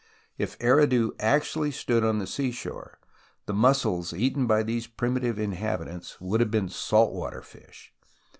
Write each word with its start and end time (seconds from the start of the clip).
If 0.35 0.57
Eridu 0.57 1.11
actually 1.19 1.69
stood 1.69 2.03
on 2.03 2.17
the 2.17 2.25
seashore, 2.25 2.97
the 3.45 3.53
mussels 3.53 4.13
eaten 4.15 4.47
by 4.47 4.63
these 4.63 4.87
primitive 4.87 5.37
inhabitants 5.37 6.19
would 6.19 6.39
have 6.39 6.49
been 6.49 6.69
salt 6.69 7.13
water 7.13 7.43
fish. 7.43 7.93